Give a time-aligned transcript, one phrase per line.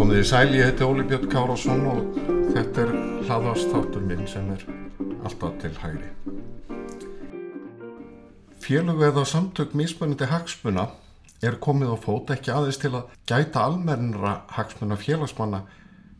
[0.00, 2.20] Komið í sæl, ég heiti Óli Björn Kárásson og
[2.54, 2.94] þetta er
[3.28, 4.64] hlaðastáttur minn sem er
[5.24, 6.08] alltaf til hægri.
[8.70, 10.84] Félög eða samtök mismunandi hagsmuna
[11.42, 15.58] er komið á fót ekki aðeins til að gæta almennra hagsmuna félagsmanna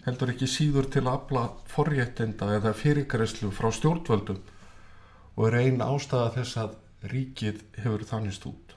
[0.03, 4.41] heldur ekki síður til að afla forréttinda eða fyrirgræslu frá stjórnvöldum
[5.37, 6.75] og er einn ástæða þess að
[7.13, 8.75] ríkið hefur þannist út.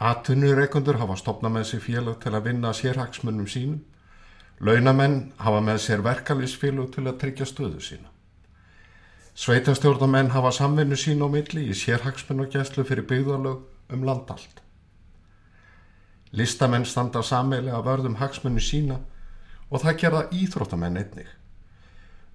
[0.00, 3.84] Atvinnureikundur hafa stopnað með sér félag til að vinna sérhagsmunum sínum
[4.64, 8.08] Launamenn hafa með sér verkalýsfélug til að tryggja stöðu sína.
[9.34, 13.60] Sveitastjórnamenn hafa samvinnu sín á milli í sérhagsmenn og gæslu fyrir byggðalög
[13.94, 14.62] um landallt.
[16.32, 18.98] Listamenn standa sammelega vörðum hagsmennu sína
[19.70, 21.28] og það gerða íþróttamenn einnig.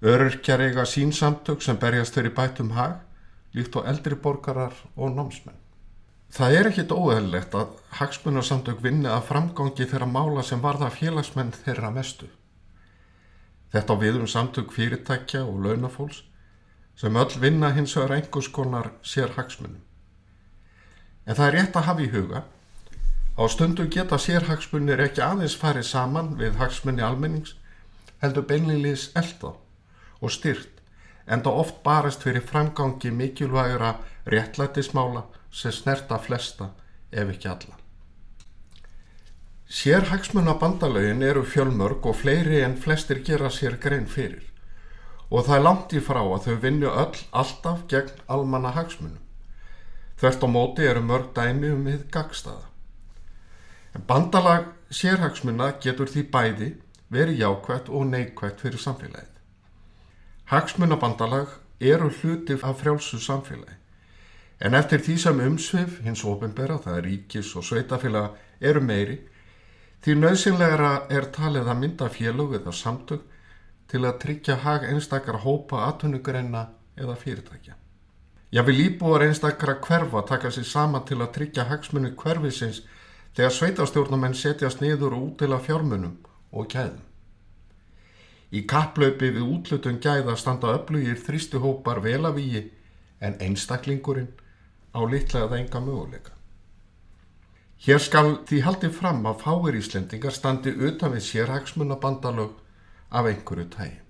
[0.02, 2.98] Öryrkjar eiga sín samtök sem berjast fyrir bætum hag,
[3.52, 5.56] líkt á eldri borgarar og námsmenn.
[6.32, 11.92] Það er ekkit óeðlilegt að hagsmunarsamtök vinni að framgangi þeirra mála sem varða félagsmenn þeirra
[11.92, 12.28] mestu.
[13.72, 16.24] Þetta á viðum samtök fyrirtækja og launafólks
[16.96, 19.82] sem öll vinna hins vegar einhvers konar sér hagsmunum.
[21.26, 22.44] En það er rétt að hafa í huga
[23.36, 27.52] á stundu geta sérhagsmunir ekki aðeins farið saman við hagsmunni almennings
[28.22, 29.52] heldur beinlegilis elda
[30.20, 30.80] og styrt
[31.26, 33.96] en það oft barast fyrir framgangi mikilvægra
[34.32, 36.70] réttlætismála sem snerta flesta
[37.12, 37.76] ef ekki alla.
[39.68, 44.44] Sérhagsmuna bandalögin eru fjölmörg og fleiri en flestir gera sér grein fyrir
[45.30, 49.22] og það er langt í frá að þau vinnu öll alltaf gegn almanna hagsmunum.
[50.16, 52.68] Þvert á móti eru mörg dæmi um við gagstaða.
[53.94, 56.70] En bandalag sérhagsmuna getur því bæði
[57.12, 59.32] verið jákvægt og neikvægt fyrir samfélagið.
[60.52, 63.76] Hagsmunabandalag eru hluti af frjálsu samfélagi
[64.56, 69.18] En eftir því sem umsvið hins ofinbera, það er ríkis og sveitafélaga, eru meiri,
[70.04, 73.26] því nöðsynlegra er talið að mynda félög eða samtök
[73.90, 77.76] til að tryggja hag einstakar hópa atvinnugreina eða fyrirtækja.
[78.50, 82.82] Já, við líbúar einstakara hverfa taka sér sama til að tryggja hagsmunni hverfisins
[83.36, 86.16] þegar sveitastjórnumenn setjast niður og útila fjármunum
[86.52, 87.02] og gæðum.
[88.54, 92.62] Í kapplaupi við útlutun gæða standa öflugir þrýstuhópar vel af í
[93.20, 94.30] en einstaklingurinn
[94.94, 96.32] á litlega það enga möguleika.
[97.86, 102.54] Hér skal því haldið fram að fáir Íslendingar standi utan við sérhagsmunabandalög
[103.10, 104.00] af einhverju tægi.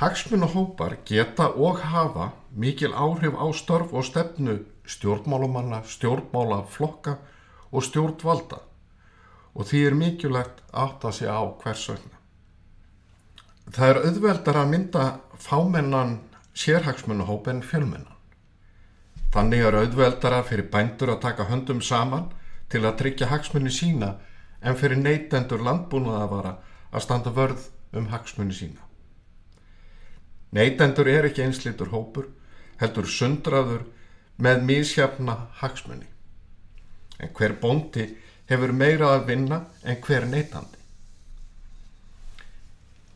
[0.00, 7.18] Hagsmunahópar geta og hafa mikil áhrif á störf og stefnu stjórnmálumanna, stjórnmálaflokka
[7.72, 8.58] og stjórnvalda
[9.54, 12.16] og því er mikilvægt að sé á hversögna.
[13.70, 15.04] Það er auðveldar að mynda
[15.38, 16.18] fámennan
[16.54, 18.16] sérhagsmunahóp en fjölmennan.
[19.34, 22.32] Þannig er auðveldara fyrir bændur að taka höndum saman
[22.70, 24.14] til að tryggja hagsmunni sína
[24.62, 26.56] en fyrir neytendur landbúnaðavara
[26.90, 28.86] að standa vörð um hagsmunni sína.
[30.50, 32.26] Neytendur er ekki einslitur hópur,
[32.80, 33.84] heldur sundraður
[34.40, 36.08] með mísjafna hagsmunni.
[37.20, 38.08] En hver bóndi
[38.50, 40.78] hefur meira að vinna en hver neytandi.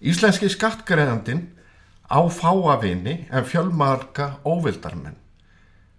[0.04, 1.46] Íslenski skattgreðandin
[2.06, 5.18] á fáavinni en fjölmarka óvildarmenn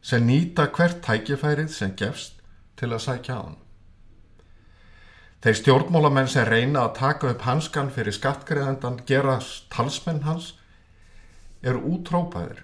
[0.05, 2.37] sem nýta hvert tækifærið sem gefst
[2.77, 3.64] til að sækja á hann.
[5.45, 10.55] Þeir stjórnmólamenn sem reyna að taka upp hanskan fyrir skattgreðendan gerast talsmenn hans
[11.61, 12.63] eru útrópaður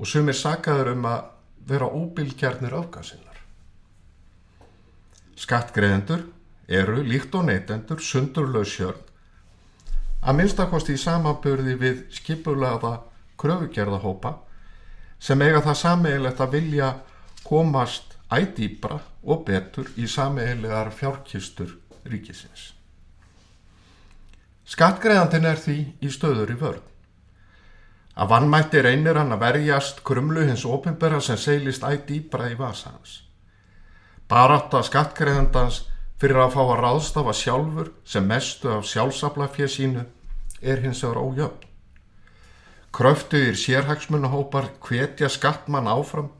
[0.00, 1.28] og sumir sakaður um að
[1.70, 3.38] vera óbylgjarnir afgansinnar.
[5.38, 6.26] Skattgreðendur
[6.66, 9.06] eru líkt og neytendur sundurlausjörn
[10.26, 12.96] að minnstakosti í samaburði við skipulaða
[13.38, 14.34] kröfugerðahópa
[15.22, 16.92] sem eiga það sameigilegt að vilja
[17.46, 21.76] komast ædýbra og betur í sameigilegar fjárkistur
[22.10, 22.72] ríkisins.
[24.66, 26.84] Skattgreðandin er því í stöður í vörð.
[28.16, 33.20] Að vannmætti reynir hann að verjast krumlu hins ofinbera sem seilist ædýbra í vasans.
[34.26, 35.82] Barátt að skattgreðandans
[36.18, 40.04] fyrir að fá að ráðstafa sjálfur sem mestu af sjálfsaflafið sínu
[40.62, 41.66] er hins vegar ójöfn.
[42.96, 46.32] Kröftuðir sérhagsmunahópar hvetja skattmann áfram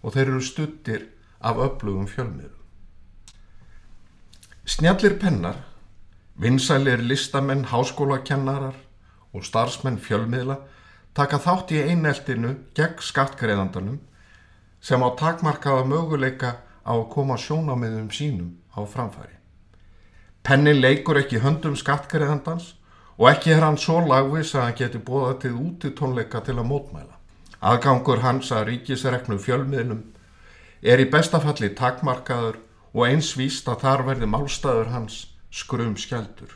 [0.00, 1.08] og þeir eru stuttir
[1.42, 2.57] af öflugum fjölmiðum.
[4.68, 5.56] Snjallir pennar,
[6.36, 8.74] vinsælir listamenn, háskólakennarar
[9.32, 10.58] og starfsmenn fjölmiðla
[11.16, 13.96] taka þátt í eineltinu gegn skattgreðandanum
[14.84, 16.50] sem á takmarkaða möguleika
[16.84, 19.40] á að koma sjónamiðum sínum á framfæri.
[20.44, 22.74] Pennin leikur ekki höndum skattgreðandans
[23.16, 26.68] og ekki er hann svo lagvis að hann geti bóða til úti tónleika til að
[26.74, 27.16] mótmæla.
[27.64, 30.04] Aðgangur hans að ríkisreknu fjölmiðlum
[30.82, 32.67] er í bestafalli takmarkaður
[32.98, 35.18] og eins víst að þar verði málstæður hans
[35.54, 36.50] skrum skjaldur.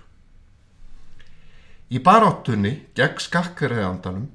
[1.92, 4.26] Í baráttunni gegn skakkriðandanum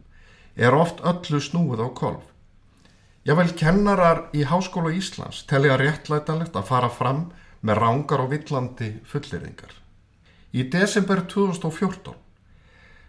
[0.55, 2.23] er oft öllu snúið á kolf.
[3.27, 7.25] Jável kennarar í Háskóla Íslands telja réttlætanlegt að fara fram
[7.59, 9.73] með rángar og villandi fulleringar.
[10.55, 12.15] Í desember 2014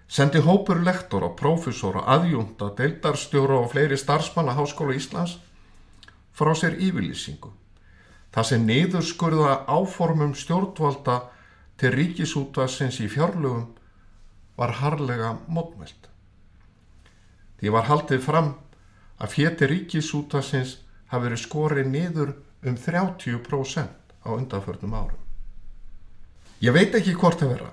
[0.09, 5.39] sendi hópur lektor og prófessor og aðjúnda, deildarstjóru og fleiri starfsmanna Háskóla Íslands
[6.35, 7.53] frá sér yfirlýsingu.
[8.35, 11.19] Það sem niðurskurða áformum stjórnvalda
[11.81, 13.71] til ríkisútvarsins í fjárlugum
[14.59, 16.11] var harlega mótmælt.
[17.59, 18.53] Því var haldið fram
[19.19, 20.77] að fjeti ríkisútvarsins
[21.11, 22.35] hafi verið skorið niður
[22.67, 25.21] um 30% á undanförnum árum.
[26.61, 27.73] Ég veit ekki hvort að vera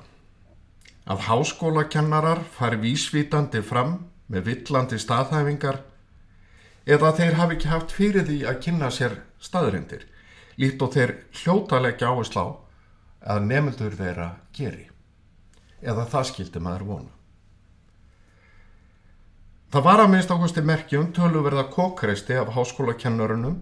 [1.09, 3.97] að háskólakennarar fari vísvítandi fram
[4.29, 5.81] með villandi staðhæfingar
[6.85, 10.05] eða þeir hafi ekki haft fyrir því að kynna sér staðrindir
[10.61, 12.45] líkt og þeir hljótalegja áherslá
[13.25, 14.87] að nefndur þeirra geri
[15.81, 17.11] eða það skildi maður vona.
[19.73, 23.57] Það var að minnst ákvæmsti merkjum töluverða kókreisti af háskólakennurunum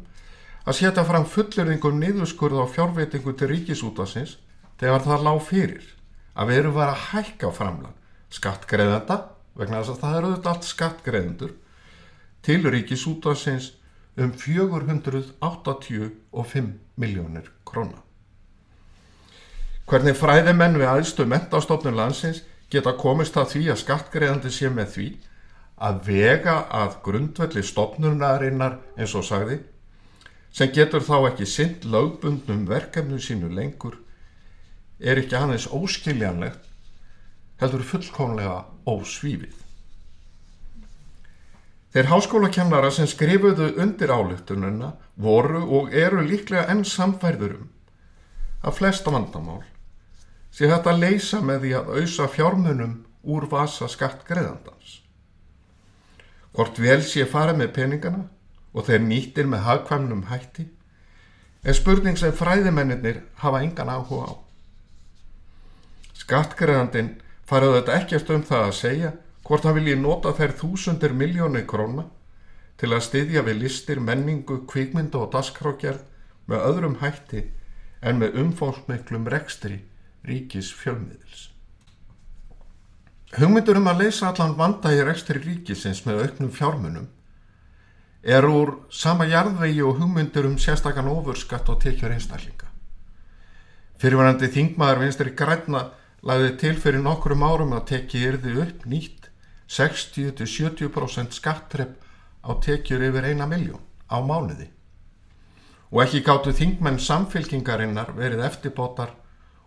[0.64, 4.38] að setja fram fullurðingum niðurskurð á fjárveitingu til ríkisútasins
[4.80, 5.88] þegar það lág fyrir
[6.34, 8.00] að við erum verið að hækka framlag
[8.34, 9.18] skattgreðenda,
[9.58, 11.52] vegna þess að það eru auðvitað allt skattgreðendur,
[12.44, 13.68] til ríkisútasins
[14.18, 17.98] um 485 miljónir króna.
[19.90, 25.08] Hvernig fræðimenn við aðstu mentastofnun landsins geta komist að því að skattgreðandi sé með því
[25.84, 29.58] að vega að grundvelli stopnunarinnar eins og sagði
[30.54, 33.98] sem getur þá ekki synd lögbundnum verkefnu sínu lengur
[35.02, 36.64] er ekki aðeins óskiljanlegt
[37.60, 39.63] heldur fullkomlega ósvífið.
[41.94, 47.70] Þeir háskólakennara sem skrifuðu undir álíktununa voru og eru líklega enn samfærðurum
[48.64, 49.62] að flesta vandamál
[50.54, 55.00] sé þetta leysa með því að auðsa fjármunum úr vasa skattgreðandans.
[56.54, 58.24] Hvort vel sé farið með peningana
[58.74, 60.66] og þeir nýttir með hagkvæmnum hætti
[61.64, 64.34] er spurning sem fræðimennir hafa engan áhuga á.
[66.24, 67.16] Skattgreðandin
[67.50, 69.14] farið þetta ekkert um það að segja
[69.44, 72.08] hvort hann vilji nota þær þúsundir miljónir króna
[72.80, 76.04] til að styðja við listir, menningu, kvikmyndu og daskrákjærð
[76.52, 77.48] með öðrum hætti
[78.04, 79.84] en með umfólkmiklum rekstri
[80.28, 81.50] ríkis fjölmiðils.
[83.34, 87.08] Hugmyndur um að leysa allan vanda í rekstri ríkisins með auknum fjármunum
[88.24, 92.70] er úr sama jarðvegi og hugmyndur um sérstakann ofurskatt og tekjur einstaklinga.
[94.00, 95.90] Fyrirvarandi þingmaður vinstri græna
[96.24, 99.23] lagði til fyrir nokkrum árum að tekið yrði upp nýtt
[99.70, 102.00] 60-70% skattrepp
[102.44, 103.82] á tekjur yfir eina miljón
[104.12, 104.70] á mánuði.
[105.94, 109.14] Og ekki gáttu þingmenn samfélkingarinnar verið eftirbótar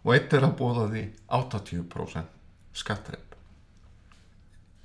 [0.03, 1.05] og eitt er að bóða því
[1.39, 2.33] 80%
[2.77, 3.35] skattrepp.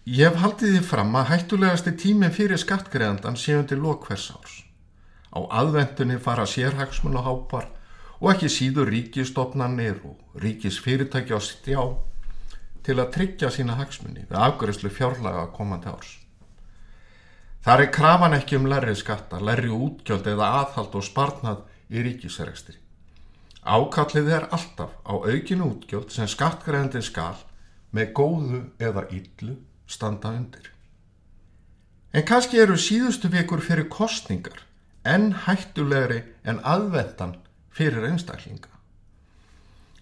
[0.05, 4.55] Ég hef haldið því fram að hættulegasti tíminn fyrir skattgreðandan séundi lokvers árs.
[5.29, 7.67] Á aðvendunni fara sérhagsmun og hápar
[8.19, 11.83] og ekki síður ríkistofnanir og ríkisfyrirtæki á stjá
[12.85, 16.15] til að tryggja sína hagsmunni við afgjörslu fjárlaga komandi árs.
[17.61, 21.61] Þar er krafan ekki um lærri skatta, lærri útgjöld eða aðhald og sparnað
[21.93, 22.77] í ríkisrekstri.
[23.61, 27.37] Ákallið er alltaf á aukinu útgjöld sem skattgreðandin skal
[27.93, 30.71] með góðu eða yllu standa undir.
[32.11, 34.65] En kannski eru síðustu vikur fyrir kostningar
[35.05, 37.37] enn hættulegri en aðvendan
[37.69, 38.69] fyrir einstaklinga.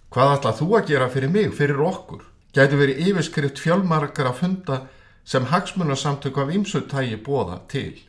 [0.09, 2.23] Hvað ætlað þú að gera fyrir mig, fyrir okkur?
[2.55, 4.77] Gæti verið yfirskrift fjölmarkar að funda
[5.23, 7.99] sem hagsmunarsamtök af ymsutægi bóða til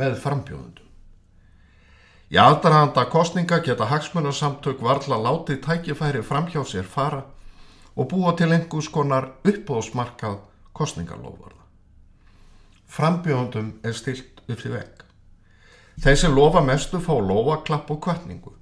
[0.00, 0.86] með frambjóðundum.
[2.30, 7.24] Í aðdarhanda kostninga geta hagsmunarsamtök varla látið tækifæri framhjá sér fara
[7.96, 10.38] og búa til einhvers konar uppbóðsmarkað
[10.72, 11.64] kostningalófarða.
[12.90, 15.02] Frambjóðundum er stilt upp til vegg.
[16.00, 18.54] Þeir sem lofa mestu fá lofaklapp og kvartningu.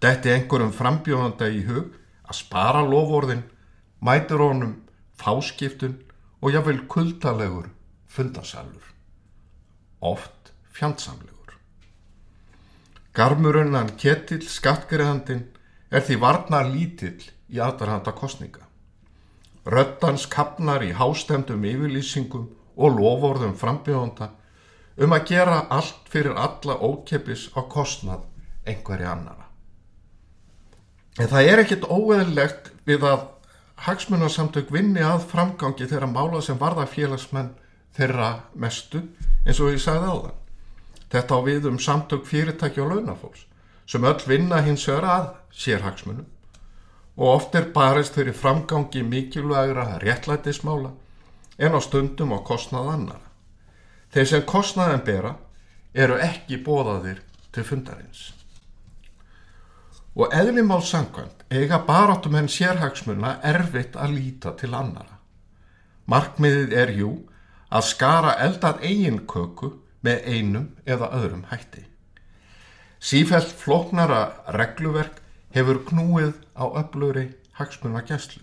[0.00, 1.92] Detti einhverjum frambjóðanda í hug
[2.26, 3.42] að spara lofórðin,
[4.00, 4.74] mætur honum
[5.18, 5.96] fáskiptun
[6.42, 7.70] og jáfnveil kuldalegur
[8.06, 8.84] fundasalur.
[10.00, 11.56] Oft fjandsamlegur.
[13.16, 15.46] Garmurunnan Ketill skattgreðandin
[15.90, 18.66] er því varnar lítill í aðdarhanda kostninga.
[19.66, 24.30] Röttans kapnar í hástemdum yfirlýsingum og lofórðum frambjóðanda
[24.96, 28.24] um að gera allt fyrir alla ókeppis á kostnað
[28.66, 29.48] einhverja annara.
[31.16, 33.24] En það er ekkit óeðlegt við að
[33.84, 37.52] hagsmunarsamtök vinni að framgangi þeirra mála sem varða félagsmenn
[37.96, 39.02] þeirra mestu
[39.44, 40.38] eins og ég sagði á þann.
[41.12, 43.44] Þetta á við um samtök fyrirtæki og launafólks
[43.86, 46.26] sem öll vinna hins vegar að sérhagsmunum
[47.16, 50.90] og oft er barist fyrir framgangi mikilvægra réttlætismála
[51.58, 53.24] en á stundum á kostnað annara.
[54.12, 55.36] Þeir sem kostnaðin bera
[55.94, 58.32] eru ekki bóðaðir til fundarins.
[60.16, 65.18] Og eðlimál sangkvæmt eiga baráttum henn sérhagsmuna erfitt að líta til annara.
[66.08, 67.10] Markmiðið er jú
[67.68, 71.84] að skara eldað eigin köku með einum eða öðrum hætti.
[72.96, 74.22] Sífælt floknara
[74.56, 75.20] regluverk
[75.52, 77.28] hefur knúið á öflugri
[77.60, 78.40] hagsmunna gæslu.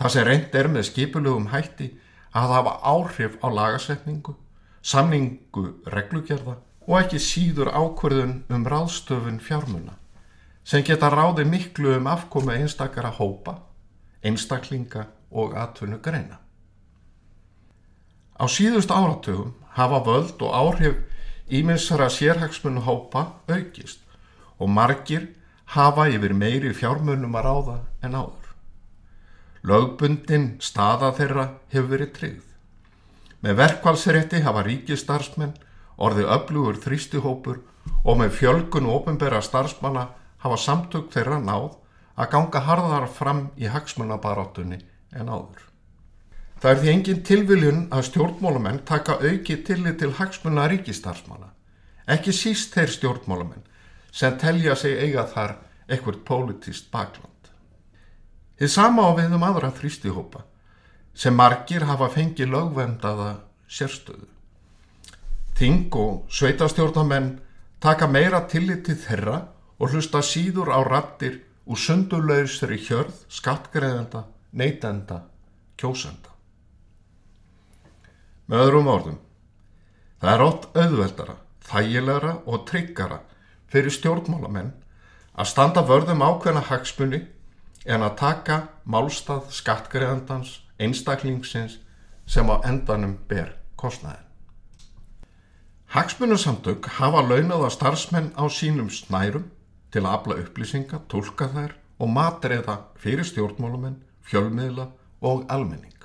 [0.00, 1.92] Það sem reynd er með skipulugum hætti
[2.32, 4.38] að hafa áhrif á lagasetningu,
[4.80, 6.56] samningu reglugerða
[6.88, 10.00] og ekki síður ákverðun um ráðstöfun fjármuna
[10.70, 13.56] sem geta ráði miklu um afkomi einstakara hópa,
[14.22, 16.38] einstaklinga og atvinnu greina.
[18.38, 21.00] Á síðust áratugum hafa völd og áhrif
[21.50, 23.98] íminsara sérhagsmunnu hópa aukist
[24.58, 25.26] og margir
[25.74, 28.46] hafa yfir meiri fjármunum að ráða en áður.
[29.66, 32.46] Lögbundin staða þeirra hefur verið tryggð.
[33.42, 35.58] Með verkvalsrétti hafa ríkistarfsmenn
[35.98, 37.60] orðið öflugur þrýstihópur
[38.04, 40.06] og með fjölgun og ofinbera starfsmanna
[40.44, 41.72] hafa samtök þeirra náð
[42.20, 44.80] að ganga harðar fram í hagsmunabarátunni
[45.16, 45.66] en áður.
[46.60, 51.48] Það er því engin tilviljun að stjórnmálamenn taka auki tillit til hagsmuna ríkistarfsmanna,
[52.04, 53.64] ekki síst þeir stjórnmálamenn
[54.12, 55.56] sem telja sig eiga þar
[55.88, 57.28] eitthvað pólitíst bakland.
[58.60, 60.44] Þið sama á við um aðra þrýstihópa
[61.16, 63.30] sem margir hafa fengið lögvendaða
[63.70, 64.28] sérstöðu.
[65.56, 67.32] Þing og sveitastjórnamenn
[67.80, 69.40] taka meira tillit til þeirra
[69.80, 75.22] og hlusta síður á rattir úr sundurlausri hjörð, skattgreðenda, neytenda,
[75.80, 76.34] kjósenda.
[78.50, 79.18] Með öðrum orðum,
[80.20, 81.36] það er ótt auðveldara,
[81.70, 83.20] þægilegra og tryggara
[83.70, 84.72] fyrir stjórnmálamenn
[85.38, 87.22] að standa vörðum ákveðna hagsmunni
[87.86, 91.78] en að taka málstað skattgreðandans, einstaklingsins
[92.28, 94.26] sem á endanum ber kostnæðin.
[95.90, 99.48] Hagsmunarsamtök hafa launaða starfsmenn á sínum snærum
[99.90, 104.86] til að afla upplýsinga, tólka þær og matreiða fyrir stjórnmálamenn, fjölmiðla
[105.26, 105.96] og almenning.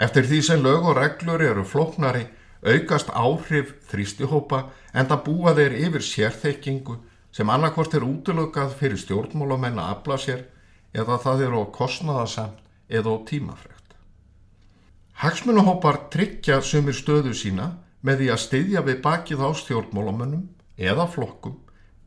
[0.00, 2.24] Eftir því sem lög og reglur eru flóknari
[2.64, 4.62] aukast áhrif þrýstihópa
[4.94, 6.96] en það búa þeir yfir sérþekkingu
[7.36, 10.46] sem annarkvort er útlökað fyrir stjórnmálamenn að afla sér
[10.96, 13.94] eða það eru á kostnaðasamt eða á tímafregt.
[15.20, 20.46] Hagsmunuhópar tryggja sumir stöðu sína með því að styðja við bakið á stjórnmálamennum
[20.80, 21.58] eða flokkum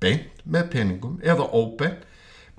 [0.03, 2.03] beint með peningum eða óbeint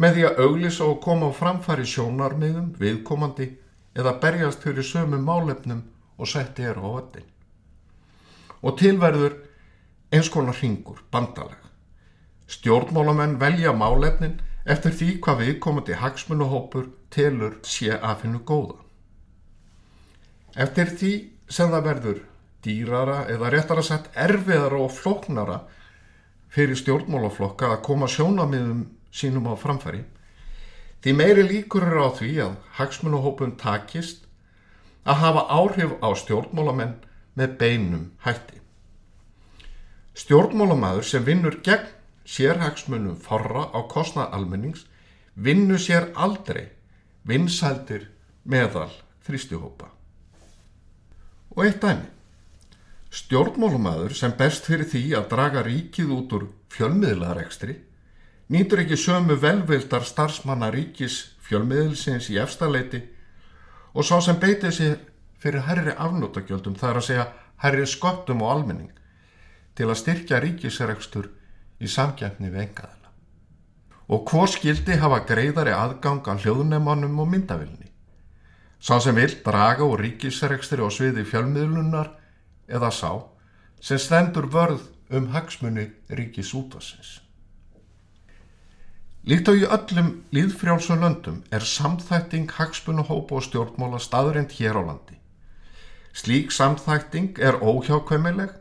[0.00, 3.50] með því að auglisa og koma á framfæri sjónarmiðum, viðkomandi
[3.94, 5.84] eða berjast fyrir sömu málefnum
[6.18, 7.28] og setti er á öllin.
[8.64, 9.36] Og tilverður
[10.14, 11.60] eins konar ringur, bandalega.
[12.50, 18.80] Stjórnmálamenn velja málefnin eftir því hvað viðkomandi hagsmunuhópur telur sé að finna góða.
[20.54, 21.12] Eftir því
[21.50, 22.20] sem það verður
[22.64, 25.58] dýrara eða réttara sett erfiðara og flóknara
[26.54, 28.84] fyrir stjórnmálaflokka að koma sjónamiðum
[29.14, 30.04] sínum á framfæri
[31.04, 34.22] því meiri líkur eru á því að hagsmunuhópun takist
[35.04, 36.94] að hafa áhrif á stjórnmálamenn
[37.36, 38.60] með beinum hætti.
[40.14, 41.90] Stjórnmálamæður sem vinnur gegn
[42.24, 44.86] sérhagsmunum forra á kostnað almennings
[45.34, 46.70] vinnu sér aldrei
[47.26, 48.08] vinsældir
[48.44, 48.92] meðal
[49.26, 49.90] þrýstihópa.
[51.56, 52.08] Og eitt dæmi.
[53.14, 57.76] Stjórnmálumæður sem best fyrir því að draga ríkið út úr fjölmiðlarekstri
[58.54, 63.04] nýtur ekki sömu velvildar starfsmanna ríkis fjölmiðilsins í efstaleiti
[63.94, 64.98] og sá sem beitið sér
[65.40, 67.26] fyrir herri afnótagjöldum það er að segja
[67.62, 68.92] herri skottum og almenning
[69.78, 71.30] til að styrkja ríkisrekstur
[71.82, 73.10] í samkjæfni við engaðina.
[74.12, 77.88] Og hvor skildi hafa greiðari aðgang á hljóðnemannum og myndavilni?
[78.78, 82.10] Sá sem vil draga úr ríkisrekstri og sviði fjölmiðlunar
[82.68, 83.10] eða sá
[83.84, 87.20] sem stendur vörð um hagsmunni ríkis útvarsins.
[89.24, 95.16] Líkt á í öllum líðfrjálsum löndum er samþætting hagsmunuhópa og stjórnmála staðurind hér á landi.
[96.12, 98.52] Slík samþætting er óhjákvæmileg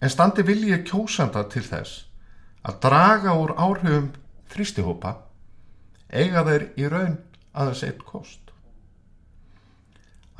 [0.00, 2.06] en standi viljið kjósanda til þess
[2.64, 4.08] að draga úr áhrifum
[4.52, 5.12] þrýstihópa
[6.08, 7.18] eiga þeir í raun
[7.52, 8.40] aðeins eitt kost.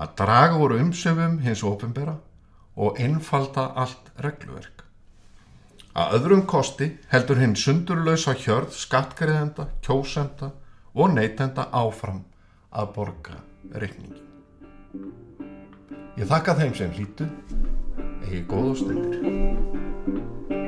[0.00, 2.16] Að draga úr umsöfum hins ofinbera
[2.76, 4.84] og einfalda allt regluverk.
[5.90, 10.52] Að öðrum kosti heldur hinn sundurlausa hjörð skattgreðenda, kjósenda
[10.94, 12.22] og neytenda áfram
[12.70, 13.40] að borga
[13.74, 14.22] reikningi.
[16.20, 17.26] Ég þakka þeim sem hlýtu,
[18.26, 20.59] eigi góð og stundir.